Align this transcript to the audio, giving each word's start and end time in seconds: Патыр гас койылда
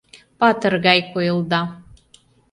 Патыр 0.39 0.73
гас 0.85 1.01
койылда 1.13 1.61